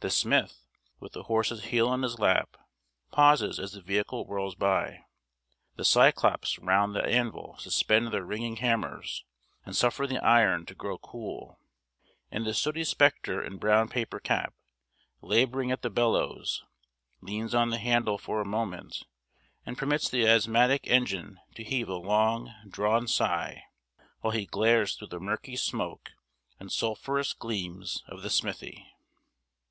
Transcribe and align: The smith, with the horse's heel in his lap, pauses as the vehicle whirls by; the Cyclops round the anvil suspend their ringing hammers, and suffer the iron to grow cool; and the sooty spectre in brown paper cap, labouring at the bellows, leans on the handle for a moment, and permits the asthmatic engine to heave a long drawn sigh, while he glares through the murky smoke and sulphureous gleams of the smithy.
The 0.00 0.10
smith, 0.10 0.66
with 0.98 1.12
the 1.12 1.22
horse's 1.22 1.66
heel 1.66 1.94
in 1.94 2.02
his 2.02 2.18
lap, 2.18 2.56
pauses 3.12 3.58
as 3.60 3.72
the 3.72 3.80
vehicle 3.80 4.24
whirls 4.24 4.56
by; 4.56 5.04
the 5.76 5.84
Cyclops 5.84 6.58
round 6.58 6.94
the 6.94 7.04
anvil 7.06 7.56
suspend 7.58 8.08
their 8.12 8.24
ringing 8.24 8.56
hammers, 8.56 9.24
and 9.64 9.74
suffer 9.74 10.06
the 10.06 10.18
iron 10.18 10.66
to 10.66 10.74
grow 10.74 10.98
cool; 10.98 11.58
and 12.32 12.44
the 12.44 12.52
sooty 12.52 12.84
spectre 12.84 13.40
in 13.42 13.56
brown 13.56 13.88
paper 13.88 14.18
cap, 14.20 14.52
labouring 15.22 15.70
at 15.70 15.80
the 15.80 15.88
bellows, 15.88 16.64
leans 17.22 17.54
on 17.54 17.70
the 17.70 17.78
handle 17.78 18.18
for 18.18 18.40
a 18.42 18.44
moment, 18.44 19.04
and 19.64 19.78
permits 19.78 20.10
the 20.10 20.26
asthmatic 20.26 20.86
engine 20.88 21.38
to 21.54 21.62
heave 21.64 21.88
a 21.88 21.94
long 21.94 22.52
drawn 22.68 23.06
sigh, 23.06 23.62
while 24.20 24.32
he 24.32 24.44
glares 24.44 24.94
through 24.96 25.08
the 25.08 25.20
murky 25.20 25.56
smoke 25.56 26.10
and 26.58 26.72
sulphureous 26.72 27.32
gleams 27.32 28.02
of 28.08 28.20
the 28.22 28.30
smithy. 28.30 28.88